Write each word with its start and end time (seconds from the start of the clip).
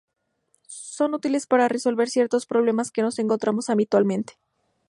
Son 0.65 1.13
útiles 1.13 1.45
para 1.45 1.67
resolver 1.67 2.09
ciertos 2.09 2.47
problemas 2.47 2.89
que 2.89 3.03
nos 3.03 3.19
encontramos 3.19 3.69
habitualmente. 3.69 4.33